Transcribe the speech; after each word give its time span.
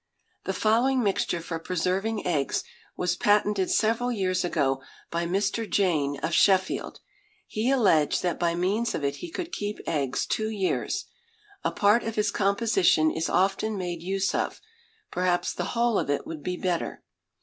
The 0.45 0.53
following 0.53 1.03
mixture 1.03 1.41
for 1.41 1.59
preserving 1.59 2.25
eggs 2.25 2.63
was 2.97 3.15
patented 3.15 3.69
several 3.69 4.11
years 4.11 4.43
ago 4.43 4.81
by 5.11 5.27
Mr. 5.27 5.69
Jayne, 5.69 6.17
of 6.23 6.33
Sheffield. 6.33 7.01
He 7.45 7.69
alleged 7.69 8.23
that 8.23 8.39
by 8.39 8.55
means 8.55 8.95
of 8.95 9.03
it 9.03 9.17
he 9.17 9.29
could 9.29 9.51
keep 9.51 9.77
eggs 9.85 10.25
two 10.25 10.49
years. 10.49 11.05
A 11.63 11.69
part 11.69 12.01
of 12.01 12.15
his 12.15 12.31
composition 12.31 13.11
is 13.11 13.29
often 13.29 13.77
made 13.77 14.01
use 14.01 14.33
of 14.33 14.59
perhaps 15.11 15.53
the 15.53 15.65
whole 15.77 15.99
of 15.99 16.09
it 16.09 16.25
would 16.25 16.41
be 16.41 16.57
better. 16.57 17.03